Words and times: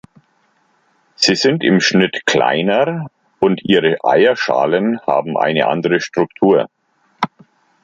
Sie 1.13 1.35
sind 1.35 1.63
im 1.63 1.79
Schnitt 1.79 2.25
kleiner, 2.25 3.11
und 3.37 3.61
ihre 3.63 3.97
Eierschalen 4.03 4.99
haben 5.05 5.37
eine 5.37 5.67
andere 5.67 5.99
Struktur. 6.01 6.67